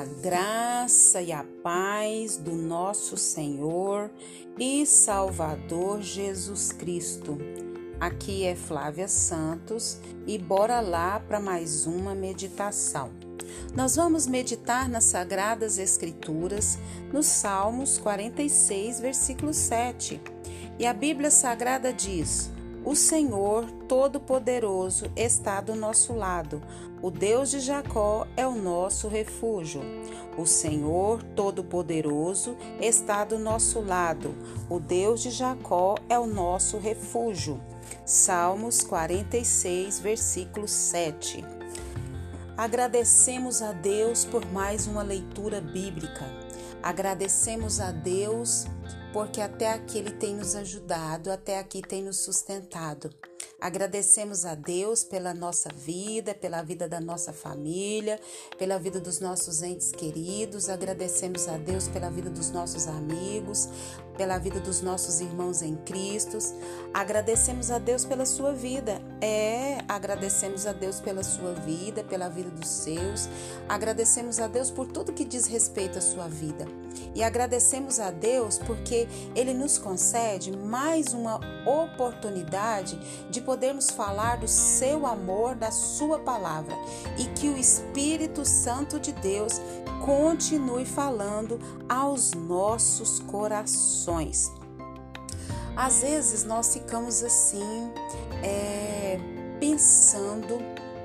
A 0.00 0.04
graça 0.22 1.20
e 1.20 1.30
a 1.30 1.44
paz 1.62 2.38
do 2.38 2.52
nosso 2.52 3.18
Senhor 3.18 4.10
e 4.58 4.86
Salvador 4.86 6.00
Jesus 6.00 6.72
Cristo. 6.72 7.36
Aqui 8.00 8.46
é 8.46 8.56
Flávia 8.56 9.06
Santos 9.06 9.98
e 10.26 10.38
bora 10.38 10.80
lá 10.80 11.20
para 11.20 11.38
mais 11.38 11.84
uma 11.84 12.14
meditação. 12.14 13.10
Nós 13.74 13.96
vamos 13.96 14.26
meditar 14.26 14.88
nas 14.88 15.04
Sagradas 15.04 15.78
Escrituras, 15.78 16.78
nos 17.12 17.26
Salmos 17.26 17.98
46, 17.98 19.00
versículo 19.00 19.52
7. 19.52 20.18
E 20.78 20.86
a 20.86 20.94
Bíblia 20.94 21.30
Sagrada 21.30 21.92
diz: 21.92 22.50
o 22.84 22.96
Senhor 22.96 23.70
Todo-Poderoso 23.86 25.10
está 25.14 25.60
do 25.60 25.74
nosso 25.74 26.14
lado. 26.14 26.62
O 27.02 27.10
Deus 27.10 27.50
de 27.50 27.60
Jacó 27.60 28.26
é 28.36 28.46
o 28.46 28.54
nosso 28.54 29.06
refúgio. 29.06 29.82
O 30.36 30.46
Senhor 30.46 31.22
Todo-Poderoso 31.36 32.56
está 32.80 33.24
do 33.24 33.38
nosso 33.38 33.80
lado. 33.80 34.34
O 34.68 34.80
Deus 34.80 35.20
de 35.20 35.30
Jacó 35.30 35.96
é 36.08 36.18
o 36.18 36.26
nosso 36.26 36.78
refúgio. 36.78 37.60
Salmos 38.04 38.82
46, 38.82 40.00
versículo 40.00 40.66
7. 40.66 41.44
Agradecemos 42.56 43.60
a 43.60 43.72
Deus 43.72 44.24
por 44.24 44.44
mais 44.52 44.86
uma 44.86 45.02
leitura 45.02 45.60
bíblica. 45.60 46.26
Agradecemos 46.82 47.78
a 47.78 47.90
Deus 47.90 48.66
porque 49.12 49.40
até 49.40 49.72
aqui 49.72 49.98
Ele 49.98 50.10
tem 50.10 50.34
nos 50.34 50.54
ajudado, 50.54 51.30
até 51.30 51.58
aqui 51.58 51.82
tem 51.82 52.02
nos 52.02 52.24
sustentado. 52.24 53.10
Agradecemos 53.60 54.46
a 54.46 54.54
Deus 54.54 55.04
pela 55.04 55.34
nossa 55.34 55.68
vida, 55.74 56.34
pela 56.34 56.62
vida 56.62 56.88
da 56.88 56.98
nossa 56.98 57.30
família, 57.30 58.18
pela 58.58 58.78
vida 58.78 58.98
dos 58.98 59.20
nossos 59.20 59.62
entes 59.62 59.92
queridos. 59.92 60.70
Agradecemos 60.70 61.46
a 61.46 61.58
Deus 61.58 61.86
pela 61.86 62.08
vida 62.08 62.30
dos 62.30 62.50
nossos 62.50 62.86
amigos, 62.86 63.68
pela 64.16 64.38
vida 64.38 64.60
dos 64.60 64.80
nossos 64.80 65.20
irmãos 65.20 65.62
em 65.62 65.76
Cristo. 65.76 66.38
Agradecemos 66.92 67.70
a 67.70 67.78
Deus 67.78 68.04
pela 68.04 68.26
sua 68.26 68.52
vida. 68.52 69.00
É, 69.20 69.78
agradecemos 69.88 70.66
a 70.66 70.72
Deus 70.72 71.00
pela 71.00 71.22
sua 71.22 71.52
vida, 71.52 72.04
pela 72.04 72.28
vida 72.28 72.50
dos 72.50 72.68
seus. 72.68 73.28
Agradecemos 73.68 74.38
a 74.38 74.46
Deus 74.46 74.70
por 74.70 74.86
tudo 74.86 75.12
que 75.12 75.24
diz 75.24 75.46
respeito 75.46 75.98
à 75.98 76.00
sua 76.00 76.28
vida. 76.28 76.66
E 77.14 77.22
agradecemos 77.22 77.98
a 77.98 78.10
Deus 78.10 78.58
porque 78.58 79.08
ele 79.34 79.54
nos 79.54 79.78
concede 79.78 80.56
mais 80.56 81.12
uma 81.12 81.40
oportunidade 81.66 82.98
de 83.30 83.40
podermos 83.40 83.90
falar 83.90 84.36
do 84.38 84.48
seu 84.48 85.06
amor, 85.06 85.54
da 85.54 85.70
sua 85.70 86.18
palavra 86.18 86.74
e 87.18 87.24
que 87.38 87.48
o 87.48 87.56
Espírito 87.56 88.44
Santo 88.44 88.98
de 88.98 89.12
Deus 89.12 89.60
continue 90.04 90.84
falando 90.84 91.58
aos 91.88 92.32
nossos 92.32 93.20
corações. 93.20 93.99
Às 95.76 96.02
vezes 96.02 96.44
nós 96.44 96.74
ficamos 96.74 97.22
assim, 97.22 97.90
é, 98.42 99.18
pensando 99.58 100.58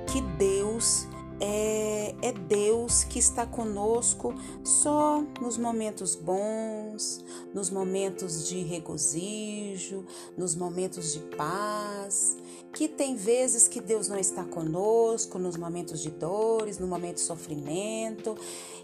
que 0.07 0.21
Deus 0.38 1.07
é, 1.39 2.16
é 2.22 2.31
Deus 2.31 3.03
que 3.03 3.19
está 3.19 3.45
conosco 3.45 4.33
só 4.64 5.23
nos 5.41 5.58
momentos 5.58 6.16
bons, 6.16 7.23
nos 7.53 7.69
momentos 7.69 8.47
de 8.47 8.61
regozijo, 8.64 10.06
nos 10.38 10.56
momentos 10.56 11.13
de 11.13 11.19
paz. 11.36 12.38
Que 12.73 12.89
tem 12.89 13.16
vezes 13.16 13.69
que 13.69 13.80
Deus 13.80 14.09
não 14.09 14.17
está 14.17 14.44
conosco 14.44 15.39
nos 15.39 15.56
momentos 15.56 16.02
de 16.02 16.09
dores, 16.09 16.78
no 16.78 16.88
momento 16.88 17.16
de 17.16 17.22
sofrimento, 17.22 18.36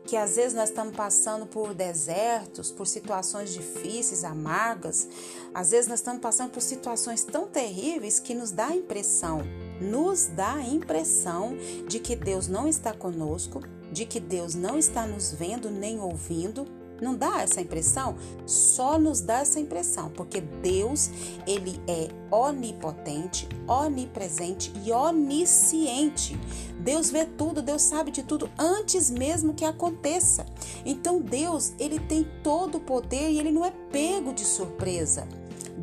que 0.06 0.16
às 0.16 0.38
vezes 0.38 0.54
nós 0.54 0.70
estamos 0.70 0.96
passando 0.96 1.46
por 1.46 1.74
desertos, 1.74 2.72
por 2.72 2.88
situações 2.88 3.54
difíceis, 3.54 4.24
amargas, 4.24 5.10
às 5.54 5.72
vezes 5.72 5.88
nós 5.88 6.00
estamos 6.00 6.22
passando 6.22 6.52
por 6.52 6.62
situações 6.62 7.26
tão 7.26 7.48
terríveis 7.48 8.18
que 8.18 8.34
nos 8.34 8.52
dá 8.52 8.68
a 8.68 8.76
impressão 8.76 9.42
nos 9.82 10.28
dá 10.28 10.54
a 10.54 10.68
impressão 10.68 11.58
de 11.88 12.00
que 12.00 12.16
Deus 12.16 12.48
não 12.48 12.68
está 12.68 12.94
conosco, 12.94 13.62
de 13.92 14.06
que 14.06 14.20
Deus 14.20 14.56
não 14.56 14.78
está 14.78 15.06
nos 15.06 15.34
vendo 15.34 15.70
nem 15.70 16.00
ouvindo. 16.00 16.66
Não 17.02 17.16
dá 17.16 17.42
essa 17.42 17.60
impressão? 17.60 18.16
Só 18.46 19.00
nos 19.00 19.22
dá 19.22 19.40
essa 19.40 19.60
impressão, 19.60 20.12
porque 20.12 20.40
Deus, 20.40 21.10
ele 21.48 21.82
é 21.88 22.10
onipotente, 22.30 23.50
onipresente 23.68 24.72
e 24.86 24.92
onisciente. 24.92 26.40
Deus 26.80 27.10
vê 27.10 27.26
tudo, 27.26 27.62
Deus 27.62 27.82
sabe 27.82 28.12
de 28.12 28.22
tudo 28.22 28.48
antes 28.58 29.10
mesmo 29.10 29.56
que 29.56 29.66
aconteça. 29.66 30.46
Então 30.86 31.20
Deus, 31.20 31.74
ele 31.80 32.00
tem 32.00 32.24
todo 32.44 32.78
o 32.78 32.82
poder 32.82 33.32
e 33.32 33.40
ele 33.40 33.52
não 33.52 33.66
é 33.66 33.72
pego 33.92 34.32
de 34.32 34.46
surpresa. 34.46 35.28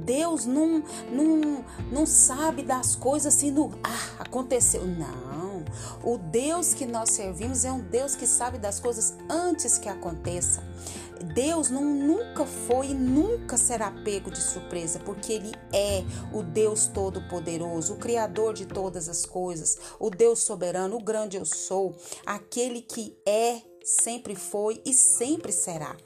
Deus 0.09 0.47
não, 0.47 0.83
não, 1.13 1.63
não 1.93 2.07
sabe 2.07 2.63
das 2.63 2.97
coisas 2.97 3.35
assim 3.35 3.51
no 3.51 3.79
ah, 3.85 4.21
aconteceu. 4.21 4.83
Não. 4.87 5.63
O 6.03 6.17
Deus 6.17 6.73
que 6.73 6.87
nós 6.87 7.11
servimos 7.11 7.63
é 7.63 7.71
um 7.71 7.81
Deus 7.81 8.17
que 8.17 8.27
sabe 8.27 8.57
das 8.57 8.81
coisas 8.81 9.15
antes 9.29 9.77
que 9.77 9.87
aconteça. 9.87 10.67
Deus 11.35 11.69
não, 11.69 11.85
nunca 11.85 12.47
foi 12.47 12.89
e 12.89 12.95
nunca 12.95 13.59
será 13.59 13.91
pego 13.91 14.31
de 14.31 14.41
surpresa, 14.41 14.99
porque 15.01 15.35
Ele 15.35 15.53
é 15.75 16.03
o 16.33 16.43
Deus 16.43 16.87
Todo-Poderoso, 16.87 17.95
o 17.95 17.99
Criador 17.99 18.55
de 18.55 18.65
todas 18.65 19.11
as 19.11 19.27
coisas, 19.27 19.77
o 19.99 20.09
Deus 20.09 20.39
soberano, 20.39 20.97
o 20.97 21.03
grande 21.03 21.37
eu 21.37 21.45
sou, 21.45 21.95
aquele 22.25 22.81
que 22.81 23.15
é, 23.27 23.61
sempre 23.85 24.35
foi 24.35 24.81
e 24.87 24.95
sempre 24.95 25.53
será. 25.53 25.97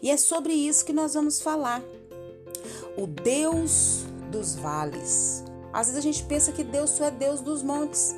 E 0.00 0.10
é 0.10 0.16
sobre 0.16 0.52
isso 0.52 0.84
que 0.84 0.92
nós 0.92 1.14
vamos 1.14 1.40
falar 1.40 1.82
o 2.96 3.06
Deus 3.06 4.04
dos 4.30 4.54
vales. 4.54 5.44
Às 5.72 5.86
vezes 5.86 5.98
a 5.98 6.02
gente 6.02 6.24
pensa 6.24 6.52
que 6.52 6.62
Deus 6.62 6.90
só 6.90 7.06
é 7.06 7.10
Deus 7.10 7.40
dos 7.40 7.62
montes, 7.62 8.14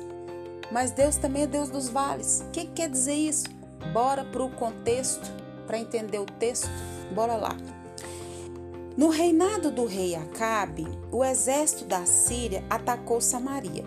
mas 0.71 0.91
Deus 0.91 1.15
também 1.15 1.43
é 1.43 1.47
Deus 1.47 1.69
dos 1.69 1.87
vales. 1.87 2.43
O 2.47 2.51
que 2.51 2.65
quer 2.65 2.89
dizer 2.89 3.13
isso? 3.13 3.45
Bora 3.93 4.25
para 4.25 4.43
o 4.43 4.49
contexto, 4.49 5.31
para 5.65 5.77
entender 5.77 6.19
o 6.19 6.25
texto? 6.25 6.69
Bora 7.13 7.35
lá. 7.35 7.55
No 8.97 9.09
reinado 9.09 9.71
do 9.71 9.85
rei 9.85 10.15
Acabe, 10.15 10.87
o 11.11 11.23
exército 11.23 11.85
da 11.85 12.05
Síria 12.05 12.63
atacou 12.69 13.19
Samaria. 13.19 13.83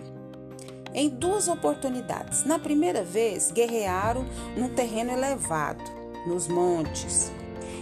Em 0.93 1.09
duas 1.09 1.47
oportunidades. 1.47 2.43
Na 2.45 2.57
primeira 2.57 3.03
vez, 3.03 3.51
guerrearam 3.51 4.25
num 4.55 4.69
terreno 4.69 5.11
elevado, 5.11 5.83
nos 6.27 6.47
montes. 6.47 7.31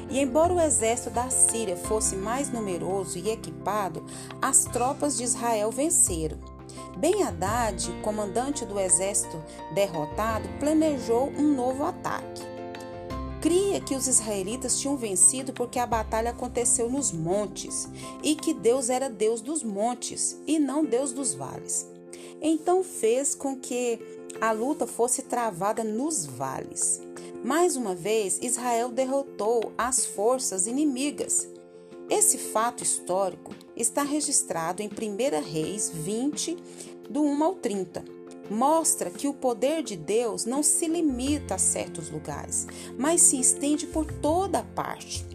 E 0.09 0.19
embora 0.19 0.53
o 0.53 0.59
exército 0.59 1.09
da 1.09 1.29
Síria 1.29 1.75
fosse 1.75 2.16
mais 2.16 2.51
numeroso 2.51 3.18
e 3.18 3.29
equipado, 3.29 4.06
as 4.41 4.63
tropas 4.66 5.18
de 5.18 5.23
Israel 5.23 5.72
venceram. 5.72 6.38
Ben 6.97 7.23
Haddad, 7.23 7.91
comandante 8.01 8.66
do 8.66 8.79
exército 8.79 9.41
derrotado, 9.73 10.47
planejou 10.59 11.29
um 11.38 11.53
novo 11.53 11.84
ataque. 11.84 12.41
Cria 13.41 13.79
que 13.79 13.96
os 13.96 14.07
israelitas 14.07 14.79
tinham 14.79 14.97
vencido 14.97 15.53
porque 15.53 15.78
a 15.78 15.85
batalha 15.85 16.31
aconteceu 16.31 16.90
nos 16.90 17.12
montes 17.12 17.88
e 18.23 18.35
que 18.35 18.53
Deus 18.53 18.90
era 18.90 19.09
Deus 19.09 19.41
dos 19.41 19.63
montes 19.63 20.41
e 20.47 20.57
não 20.57 20.84
Deus 20.84 21.13
dos 21.13 21.35
vales. 21.35 21.88
Então 22.41 22.84
fez 22.84 23.35
com 23.35 23.56
que 23.56 24.00
a 24.41 24.51
luta 24.51 24.88
fosse 24.88 25.22
travada 25.23 25.84
nos 25.84 26.25
vales. 26.25 27.01
Mais 27.44 27.75
uma 27.75 27.94
vez, 27.94 28.40
Israel 28.42 28.90
derrotou 28.90 29.72
as 29.78 30.06
forças 30.06 30.66
inimigas. 30.66 31.48
Esse 32.09 32.38
fato 32.38 32.84
histórico 32.84 33.53
está 33.75 34.02
registrado 34.02 34.81
em 34.81 34.88
1 34.88 35.42
Reis 35.44 35.92
20, 35.94 36.58
do 37.09 37.22
1 37.22 37.44
ao 37.44 37.56
30. 37.56 38.03
Mostra 38.50 39.11
que 39.11 39.28
o 39.28 39.34
poder 39.34 39.84
de 39.84 39.96
Deus 39.96 40.46
não 40.46 40.64
se 40.64 40.88
limita 40.88 41.56
a 41.56 41.59
certos 41.59 42.09
lugares, 42.09 42.66
mas 42.97 43.22
se 43.22 43.40
estende 43.40 43.85
por 43.85 44.06
toda 44.06 44.64
parte. 44.64 45.26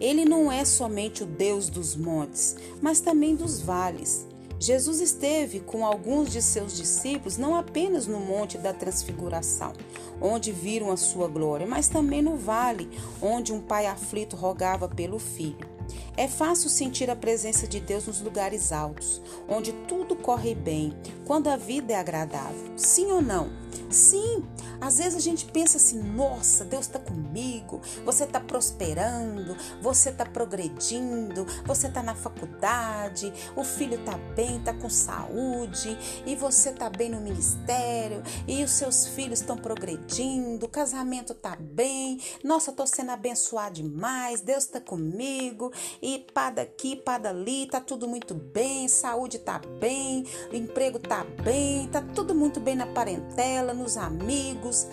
Ele 0.00 0.24
não 0.24 0.52
é 0.52 0.64
somente 0.64 1.22
o 1.22 1.26
Deus 1.26 1.68
dos 1.68 1.96
montes, 1.96 2.56
mas 2.82 3.00
também 3.00 3.34
dos 3.34 3.60
vales. 3.60 4.27
Jesus 4.60 5.00
esteve 5.00 5.60
com 5.60 5.86
alguns 5.86 6.30
de 6.30 6.42
seus 6.42 6.76
discípulos 6.76 7.36
não 7.36 7.54
apenas 7.54 8.06
no 8.06 8.18
Monte 8.18 8.58
da 8.58 8.72
Transfiguração, 8.72 9.72
onde 10.20 10.50
viram 10.50 10.90
a 10.90 10.96
sua 10.96 11.28
glória, 11.28 11.66
mas 11.66 11.88
também 11.88 12.20
no 12.20 12.36
vale, 12.36 12.90
onde 13.22 13.52
um 13.52 13.60
pai 13.60 13.86
aflito 13.86 14.34
rogava 14.34 14.88
pelo 14.88 15.18
filho. 15.18 15.78
É 16.18 16.26
fácil 16.26 16.68
sentir 16.68 17.08
a 17.10 17.14
presença 17.14 17.64
de 17.64 17.78
Deus 17.78 18.08
nos 18.08 18.20
lugares 18.20 18.72
altos, 18.72 19.22
onde 19.48 19.72
tudo 19.86 20.16
corre 20.16 20.52
bem, 20.52 20.92
quando 21.24 21.46
a 21.46 21.56
vida 21.56 21.92
é 21.92 21.96
agradável. 21.96 22.72
Sim 22.76 23.12
ou 23.12 23.22
não? 23.22 23.48
Sim, 23.90 24.44
às 24.80 24.98
vezes 24.98 25.14
a 25.16 25.20
gente 25.20 25.46
pensa 25.46 25.78
assim: 25.78 26.02
nossa, 26.02 26.64
Deus 26.64 26.86
está 26.86 26.98
comigo, 26.98 27.80
você 28.04 28.24
está 28.24 28.38
prosperando, 28.38 29.56
você 29.80 30.10
está 30.10 30.26
progredindo, 30.26 31.46
você 31.64 31.86
está 31.86 32.02
na 32.02 32.14
faculdade, 32.14 33.32
o 33.56 33.64
filho 33.64 33.98
está 33.98 34.18
bem, 34.34 34.58
está 34.58 34.74
com 34.74 34.90
saúde, 34.90 35.96
e 36.26 36.36
você 36.36 36.68
está 36.68 36.90
bem 36.90 37.08
no 37.08 37.20
ministério, 37.20 38.22
e 38.46 38.62
os 38.62 38.72
seus 38.72 39.06
filhos 39.06 39.40
estão 39.40 39.56
progredindo, 39.56 40.66
o 40.66 40.68
casamento 40.68 41.32
está 41.32 41.56
bem, 41.56 42.20
nossa, 42.44 42.70
estou 42.70 42.86
sendo 42.86 43.10
abençoado 43.10 43.76
demais, 43.76 44.42
Deus 44.42 44.64
está 44.64 44.80
comigo, 44.80 45.72
pá 46.16 46.48
daqui, 46.48 46.94
pá 46.94 47.18
dali, 47.18 47.64
está 47.64 47.80
tudo 47.80 48.06
muito 48.06 48.34
bem, 48.34 48.86
saúde 48.86 49.36
está 49.36 49.60
bem, 49.80 50.24
emprego 50.52 50.98
está 50.98 51.24
bem, 51.42 51.86
está 51.86 52.00
tudo 52.00 52.34
muito 52.34 52.60
bem 52.60 52.76
na 52.76 52.86
parentela 52.86 53.74
nos 53.74 53.96
amigos. 53.96 54.86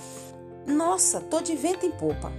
Nossa, 0.65 1.21
tô 1.21 1.41
de 1.41 1.55
vento 1.55 1.85
em 1.85 1.91
popa. 1.91 2.31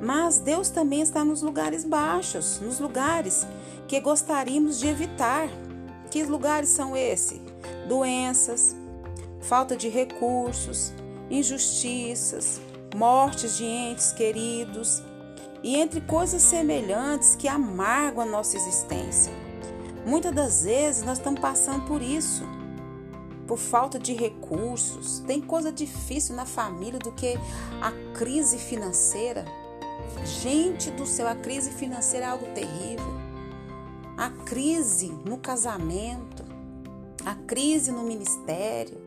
Mas 0.00 0.38
Deus 0.38 0.70
também 0.70 1.00
está 1.00 1.24
nos 1.24 1.42
lugares 1.42 1.84
baixos, 1.84 2.60
nos 2.60 2.78
lugares 2.78 3.46
que 3.88 4.00
gostaríamos 4.00 4.78
de 4.78 4.86
evitar. 4.86 5.48
Que 6.10 6.22
lugares 6.22 6.68
são 6.68 6.96
esses? 6.96 7.40
Doenças, 7.88 8.76
falta 9.40 9.76
de 9.76 9.88
recursos, 9.88 10.92
injustiças, 11.28 12.60
mortes 12.94 13.56
de 13.56 13.64
entes 13.64 14.12
queridos 14.12 15.02
e 15.64 15.76
entre 15.76 16.02
coisas 16.02 16.42
semelhantes 16.42 17.34
que 17.34 17.48
amargam 17.48 18.22
a 18.22 18.26
nossa 18.26 18.54
existência. 18.54 19.32
Muitas 20.04 20.34
das 20.34 20.64
vezes 20.64 21.02
nós 21.02 21.16
estamos 21.16 21.40
passando 21.40 21.86
por 21.86 22.02
isso 22.02 22.44
por 23.46 23.58
falta 23.58 23.98
de 23.98 24.12
recursos. 24.12 25.20
Tem 25.20 25.40
coisa 25.40 25.72
difícil 25.72 26.36
na 26.36 26.44
família 26.44 26.98
do 26.98 27.12
que 27.12 27.38
a 27.80 27.90
crise 28.16 28.58
financeira. 28.58 29.46
Gente 30.42 30.90
do 30.90 31.06
céu, 31.06 31.26
a 31.26 31.34
crise 31.34 31.70
financeira 31.70 32.26
é 32.26 32.28
algo 32.28 32.46
terrível. 32.54 33.14
A 34.18 34.28
crise 34.30 35.08
no 35.24 35.38
casamento, 35.38 36.44
a 37.24 37.34
crise 37.34 37.90
no 37.90 38.02
ministério, 38.02 39.00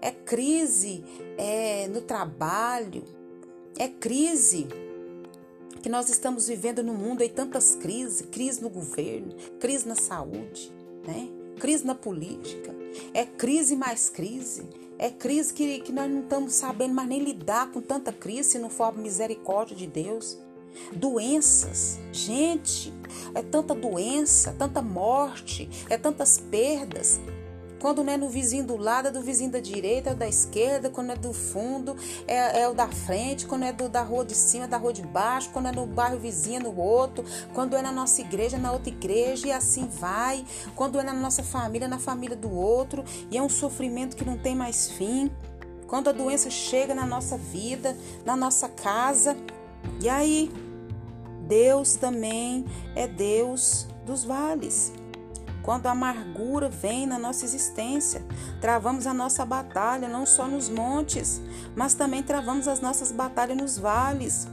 é 0.00 0.10
crise 0.10 1.04
é, 1.38 1.88
no 1.88 2.02
trabalho, 2.02 3.02
é 3.78 3.88
crise 3.88 4.68
que 5.80 5.88
nós 5.88 6.08
estamos 6.08 6.48
vivendo 6.48 6.82
no 6.82 6.94
mundo, 6.94 7.22
aí 7.22 7.28
tantas 7.28 7.74
crises, 7.74 8.26
crise 8.30 8.60
no 8.60 8.68
governo, 8.68 9.34
crise 9.60 9.86
na 9.86 9.94
saúde, 9.94 10.72
né? 11.06 11.28
crise 11.58 11.86
na 11.86 11.94
política, 11.94 12.74
é 13.14 13.24
crise 13.24 13.76
mais 13.76 14.08
crise. 14.08 14.64
É 14.98 15.10
crise 15.10 15.52
que, 15.52 15.80
que 15.80 15.90
nós 15.90 16.08
não 16.08 16.20
estamos 16.20 16.54
sabendo 16.54 16.94
mais 16.94 17.08
nem 17.08 17.24
lidar 17.24 17.72
com 17.72 17.80
tanta 17.80 18.12
crise 18.12 18.50
se 18.50 18.58
não 18.60 18.70
for 18.70 18.84
a 18.84 18.92
misericórdia 18.92 19.74
de 19.74 19.84
Deus. 19.84 20.38
Doenças, 20.92 21.98
gente, 22.12 22.92
é 23.34 23.42
tanta 23.42 23.74
doença, 23.74 24.54
tanta 24.56 24.80
morte, 24.80 25.68
é 25.90 25.98
tantas 25.98 26.38
perdas. 26.38 27.20
Quando 27.82 28.04
não 28.04 28.12
é 28.12 28.16
no 28.16 28.28
vizinho 28.28 28.64
do 28.64 28.76
lado, 28.76 29.08
é 29.08 29.10
do 29.10 29.20
vizinho 29.20 29.50
da 29.50 29.58
direita, 29.58 30.10
é 30.10 30.14
da 30.14 30.28
esquerda. 30.28 30.88
Quando 30.88 31.10
é 31.10 31.16
do 31.16 31.32
fundo, 31.32 31.96
é, 32.28 32.60
é 32.60 32.68
o 32.68 32.72
da 32.72 32.86
frente. 32.86 33.44
Quando 33.44 33.64
é 33.64 33.72
do, 33.72 33.88
da 33.88 34.02
rua 34.02 34.24
de 34.24 34.36
cima, 34.36 34.66
é 34.66 34.68
da 34.68 34.76
rua 34.76 34.92
de 34.92 35.02
baixo. 35.02 35.50
Quando 35.52 35.66
é 35.66 35.72
no 35.72 35.84
bairro 35.84 36.16
vizinho, 36.16 36.60
é 36.60 36.62
no 36.62 36.78
outro. 36.78 37.24
Quando 37.52 37.74
é 37.74 37.82
na 37.82 37.90
nossa 37.90 38.20
igreja, 38.20 38.56
é 38.56 38.60
na 38.60 38.70
outra 38.70 38.88
igreja. 38.88 39.48
E 39.48 39.50
assim 39.50 39.88
vai. 39.88 40.46
Quando 40.76 41.00
é 41.00 41.02
na 41.02 41.12
nossa 41.12 41.42
família, 41.42 41.86
é 41.86 41.88
na 41.88 41.98
família 41.98 42.36
do 42.36 42.54
outro. 42.54 43.02
E 43.28 43.36
é 43.36 43.42
um 43.42 43.48
sofrimento 43.48 44.16
que 44.16 44.24
não 44.24 44.38
tem 44.38 44.54
mais 44.54 44.88
fim. 44.88 45.28
Quando 45.88 46.08
a 46.08 46.12
doença 46.12 46.50
chega 46.50 46.94
na 46.94 47.04
nossa 47.04 47.36
vida, 47.36 47.98
na 48.24 48.36
nossa 48.36 48.68
casa. 48.68 49.36
E 50.00 50.08
aí? 50.08 50.52
Deus 51.48 51.96
também 51.96 52.64
é 52.94 53.08
Deus 53.08 53.88
dos 54.06 54.22
vales. 54.22 54.92
Quando 55.62 55.86
a 55.86 55.92
amargura 55.92 56.68
vem 56.68 57.06
na 57.06 57.18
nossa 57.18 57.44
existência, 57.44 58.24
travamos 58.60 59.06
a 59.06 59.14
nossa 59.14 59.44
batalha 59.44 60.08
não 60.08 60.26
só 60.26 60.46
nos 60.46 60.68
montes, 60.68 61.40
mas 61.76 61.94
também 61.94 62.22
travamos 62.22 62.68
as 62.68 62.80
nossas 62.80 63.12
batalhas 63.12 63.56
nos 63.56 63.78
vales. 63.78 64.48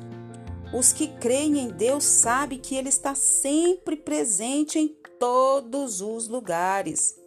Os 0.74 0.94
que 0.94 1.08
creem 1.08 1.60
em 1.60 1.70
Deus 1.70 2.04
sabem 2.04 2.60
que 2.60 2.76
Ele 2.76 2.90
está 2.90 3.16
sempre 3.16 3.96
presente 3.96 4.78
em 4.78 4.96
todos 5.20 6.00
os 6.00 6.28
lugares 6.28 7.19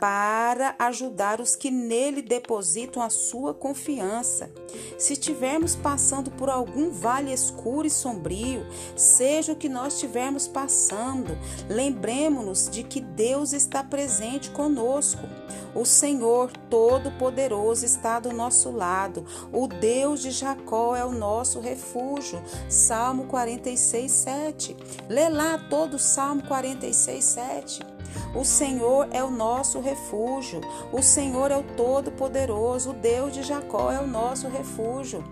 para 0.00 0.74
ajudar 0.78 1.42
os 1.42 1.54
que 1.54 1.70
nele 1.70 2.22
depositam 2.22 3.02
a 3.02 3.10
sua 3.10 3.52
confiança. 3.52 4.50
Se 4.98 5.12
estivermos 5.12 5.76
passando 5.76 6.30
por 6.30 6.48
algum 6.48 6.90
vale 6.90 7.30
escuro 7.30 7.86
e 7.86 7.90
sombrio, 7.90 8.66
seja 8.96 9.52
o 9.52 9.56
que 9.56 9.68
nós 9.68 9.94
estivermos 9.94 10.48
passando, 10.48 11.36
lembremos-nos 11.68 12.70
de 12.70 12.82
que 12.82 13.00
Deus 13.00 13.52
está 13.52 13.84
presente 13.84 14.50
conosco. 14.50 15.28
O 15.74 15.84
Senhor 15.84 16.50
Todo-Poderoso 16.68 17.84
está 17.84 18.18
do 18.18 18.32
nosso 18.32 18.70
lado. 18.70 19.24
O 19.52 19.68
Deus 19.68 20.20
de 20.22 20.30
Jacó 20.30 20.96
é 20.96 21.04
o 21.04 21.12
nosso 21.12 21.60
refúgio. 21.60 22.42
Salmo 22.68 23.26
46, 23.26 24.10
7. 24.10 24.76
Lê 25.08 25.28
lá 25.28 25.58
todo 25.70 25.94
o 25.94 25.98
Salmo 25.98 26.42
46, 26.44 27.24
7. 27.24 27.99
O 28.34 28.44
Senhor 28.44 29.08
é 29.10 29.22
o 29.22 29.30
nosso 29.30 29.80
refúgio. 29.80 30.60
O 30.92 31.02
Senhor 31.02 31.50
é 31.50 31.56
o 31.56 31.62
Todo-Poderoso. 31.62 32.90
O 32.90 32.94
Deus 32.94 33.32
de 33.32 33.42
Jacó 33.42 33.90
é 33.90 34.00
o 34.00 34.06
nosso 34.06 34.48
refúgio. 34.48 35.24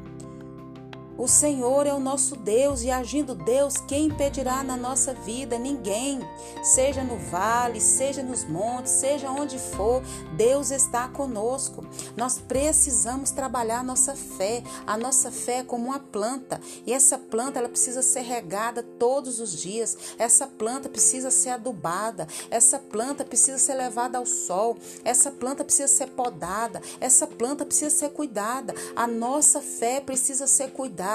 O 1.19 1.27
Senhor 1.27 1.85
é 1.85 1.93
o 1.93 1.99
nosso 1.99 2.37
Deus 2.37 2.83
e 2.85 2.93
agindo 2.93 3.35
Deus, 3.35 3.79
quem 3.89 4.07
impedirá 4.07 4.63
na 4.63 4.77
nossa 4.77 5.13
vida? 5.13 5.59
Ninguém. 5.59 6.21
Seja 6.63 7.03
no 7.03 7.19
vale, 7.19 7.81
seja 7.81 8.23
nos 8.23 8.45
montes, 8.45 8.93
seja 8.93 9.29
onde 9.29 9.59
for, 9.59 10.01
Deus 10.37 10.71
está 10.71 11.09
conosco. 11.09 11.85
Nós 12.17 12.39
precisamos 12.39 13.33
trabalhar 13.33 13.81
a 13.81 13.83
nossa 13.83 14.15
fé. 14.15 14.63
A 14.87 14.97
nossa 14.97 15.33
fé 15.33 15.59
é 15.59 15.65
como 15.65 15.87
uma 15.87 15.99
planta 15.99 16.61
e 16.87 16.93
essa 16.93 17.19
planta 17.19 17.59
ela 17.59 17.69
precisa 17.69 18.01
ser 18.01 18.21
regada 18.21 18.81
todos 18.81 19.41
os 19.41 19.61
dias. 19.61 19.99
Essa 20.21 20.47
planta 20.47 20.89
precisa 20.89 21.33
ser 21.33 21.51
adubada. 21.51 22.29
Essa 22.49 22.79
planta 22.79 23.25
precisa 23.25 23.59
ser 23.59 23.75
levada 23.75 24.19
ao 24.19 24.27
sol. 24.27 24.79
Essa 25.05 25.33
planta 25.33 25.65
precisa 25.65 25.89
ser 25.89 26.11
podada. 26.11 26.81
Essa 27.01 27.27
planta 27.27 27.67
precisa 27.67 27.91
ser 27.91 28.11
cuidada. 28.11 28.73
A 28.95 29.09
nossa 29.09 29.61
fé 29.61 30.01
precisa 30.01 30.47
ser 30.47 30.71
cuidada 30.71 31.08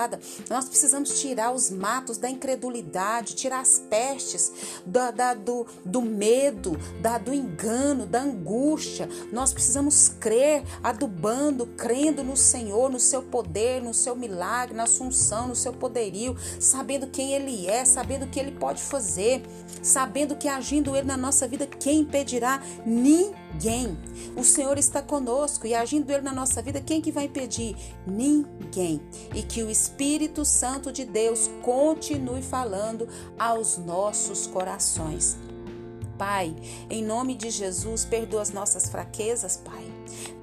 Nós 0.49 0.67
precisamos 0.67 1.19
tirar 1.19 1.51
os 1.51 1.69
matos 1.69 2.17
da 2.17 2.29
incredulidade, 2.29 3.35
tirar 3.35 3.59
as 3.59 3.79
pestes 3.79 4.51
da, 4.85 5.11
da, 5.11 5.33
do, 5.33 5.65
do 5.85 6.01
medo, 6.01 6.77
da, 7.01 7.17
do 7.17 7.33
engano, 7.33 8.05
da 8.05 8.21
angústia. 8.21 9.07
Nós 9.31 9.53
precisamos 9.53 10.09
crer, 10.19 10.63
adubando, 10.83 11.67
crendo 11.77 12.23
no 12.23 12.35
Senhor, 12.35 12.89
no 12.89 12.99
seu 12.99 13.21
poder, 13.21 13.81
no 13.81 13.93
seu 13.93 14.15
milagre, 14.15 14.75
na 14.75 14.83
assunção, 14.83 15.47
no 15.47 15.55
seu 15.55 15.73
poderio, 15.73 16.35
sabendo 16.59 17.07
quem 17.07 17.33
Ele 17.33 17.67
é, 17.67 17.85
sabendo 17.85 18.25
o 18.25 18.29
que 18.29 18.39
Ele 18.39 18.51
pode 18.51 18.81
fazer, 18.81 19.43
sabendo 19.81 20.35
que 20.35 20.47
agindo 20.47 20.95
Ele 20.95 21.07
na 21.07 21.17
nossa 21.17 21.47
vida, 21.47 21.67
quem 21.67 22.01
impedirá? 22.01 22.61
Ninguém. 22.85 23.42
O 24.35 24.43
Senhor 24.43 24.77
está 24.77 25.01
conosco 25.01 25.67
e 25.67 25.75
agindo 25.75 26.09
Ele 26.11 26.21
na 26.21 26.33
nossa 26.33 26.61
vida, 26.61 26.81
quem 26.81 27.01
que 27.01 27.11
vai 27.11 27.25
impedir? 27.25 27.75
Ninguém. 28.05 29.01
E 29.33 29.43
que 29.43 29.63
o 29.63 29.69
Espírito 29.69 30.43
Santo 30.43 30.91
de 30.91 31.05
Deus 31.05 31.49
continue 31.61 32.41
falando 32.41 33.07
aos 33.37 33.77
nossos 33.77 34.47
corações. 34.47 35.37
Pai, 36.17 36.55
em 36.89 37.03
nome 37.03 37.35
de 37.35 37.49
Jesus, 37.49 38.05
perdoa 38.05 38.41
as 38.41 38.51
nossas 38.51 38.87
fraquezas, 38.87 39.57
Pai. 39.57 39.83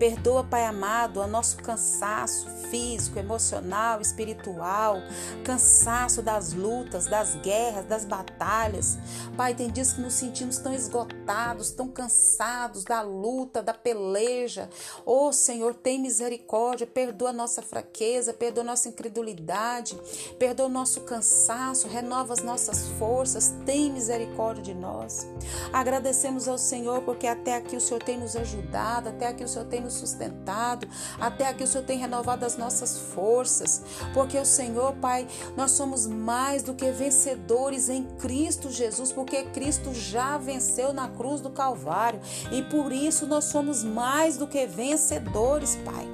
Perdoa, 0.01 0.43
Pai 0.43 0.65
amado, 0.65 1.21
o 1.21 1.27
nosso 1.27 1.59
cansaço 1.59 2.49
físico, 2.71 3.19
emocional, 3.19 4.01
espiritual, 4.01 4.97
cansaço 5.45 6.23
das 6.23 6.55
lutas, 6.55 7.05
das 7.05 7.35
guerras, 7.35 7.85
das 7.85 8.07
batalhas. 8.07 8.97
Pai, 9.37 9.55
tem 9.55 9.69
dias 9.71 9.93
que 9.93 10.01
nos 10.01 10.15
sentimos 10.15 10.57
tão 10.57 10.73
esgotados, 10.73 11.71
tão 11.73 11.87
cansados 11.87 12.83
da 12.83 13.03
luta, 13.03 13.63
da 13.63 13.75
peleja. 13.75 14.71
Oh, 15.05 15.33
Senhor, 15.35 15.75
tem 15.75 16.01
misericórdia, 16.01 16.87
perdoa 16.87 17.29
a 17.29 17.35
nossa 17.35 17.61
fraqueza, 17.61 18.33
perdoa 18.33 18.65
a 18.65 18.69
nossa 18.69 18.89
incredulidade, 18.89 20.01
perdoa 20.39 20.65
o 20.65 20.71
nosso 20.71 21.03
cansaço, 21.03 21.89
renova 21.89 22.33
as 22.33 22.43
nossas 22.43 22.89
forças, 22.99 23.53
tem 23.67 23.93
misericórdia 23.93 24.63
de 24.63 24.75
nós. 24.75 25.27
Agradecemos 25.75 26.49
ao 26.49 26.57
Senhor 26.57 27.03
porque 27.03 27.27
até 27.27 27.57
aqui 27.57 27.77
o 27.77 27.81
Senhor 27.81 28.03
tem 28.03 28.19
nos 28.19 28.35
ajudado, 28.35 29.11
até 29.11 29.27
aqui 29.27 29.45
o 29.45 29.49
Senhor 29.49 29.67
tem 29.67 29.81
nos 29.81 29.90
nos 29.91 29.95
sustentado, 29.95 30.89
até 31.21 31.49
aqui 31.49 31.65
o 31.65 31.67
Senhor 31.67 31.85
tem 31.85 31.99
renovado 31.99 32.47
as 32.47 32.57
nossas 32.57 32.99
forças, 32.99 33.83
porque 34.15 34.39
o 34.39 34.45
Senhor, 34.45 34.95
Pai, 34.95 35.27
nós 35.57 35.73
somos 35.73 36.07
mais 36.07 36.63
do 36.63 36.75
que 36.75 36.91
vencedores 36.93 37.89
em 37.89 38.05
Cristo 38.19 38.71
Jesus, 38.71 39.13
porque 39.13 39.43
Cristo 39.45 39.93
já 39.93 40.39
venceu 40.39 40.93
na 40.93 41.09
cruz 41.09 41.41
do 41.41 41.51
Calvário 41.51 42.21
e 42.53 42.63
por 42.63 42.93
isso 42.93 43.27
nós 43.27 43.45
somos 43.45 43.83
mais 43.83 44.37
do 44.37 44.47
que 44.47 44.67
vencedores, 44.67 45.77
Pai. 45.85 46.09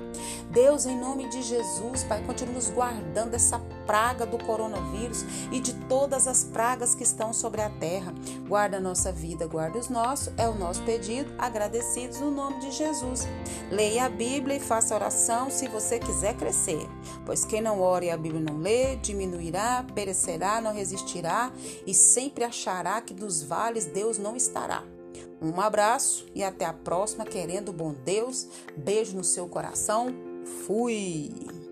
Deus, 0.50 0.87
em 0.87 0.99
nome 0.99 1.28
de 1.28 1.42
Jesus, 1.42 2.02
Pai, 2.04 2.23
continue 2.25 2.54
nos 2.54 2.71
guardando 2.71 3.33
dessa 3.33 3.59
praga 3.87 4.26
do 4.26 4.38
coronavírus 4.38 5.25
e 5.52 5.61
de 5.61 5.73
todas 5.87 6.26
as 6.26 6.45
pragas 6.45 6.95
que 6.95 7.02
estão 7.02 7.33
sobre 7.33 7.61
a 7.61 7.71
terra. 7.71 8.12
Guarda 8.49 8.78
a 8.78 8.81
nossa 8.81 9.12
vida, 9.12 9.47
guarda 9.47 9.78
os 9.78 9.88
nossos, 9.88 10.33
é 10.37 10.49
o 10.49 10.55
nosso 10.55 10.83
pedido, 10.83 11.33
agradecidos 11.38 12.21
no 12.21 12.31
nome 12.31 12.61
de 12.61 12.71
Jesus. 12.73 13.26
Leia 13.71 14.05
a 14.05 14.09
Bíblia 14.09 14.57
e 14.57 14.61
faça 14.61 14.95
oração 14.95 15.50
se 15.50 15.69
você 15.69 15.99
quiser 15.99 16.37
crescer, 16.37 16.87
pois 17.25 17.45
quem 17.45 17.61
não 17.61 17.81
ora 17.81 18.05
e 18.05 18.11
a 18.11 18.16
Bíblia 18.16 18.40
não 18.40 18.59
lê, 18.59 18.97
diminuirá, 18.97 19.85
perecerá, 19.95 20.61
não 20.61 20.73
resistirá 20.73 21.52
e 21.87 21.95
sempre 21.95 22.45
achará 22.45 23.00
que 23.00 23.14
nos 23.14 23.43
vales 23.43 23.87
Deus 23.87 24.19
não 24.19 24.37
estará. 24.37 24.83
Um 25.40 25.61
abraço 25.61 26.26
e 26.35 26.43
até 26.43 26.64
a 26.64 26.73
próxima, 26.73 27.25
querendo 27.25 27.73
bom 27.73 27.93
Deus. 27.93 28.47
Beijo 28.76 29.16
no 29.16 29.25
seu 29.25 29.47
coração. 29.49 30.14
Fui! 30.66 31.65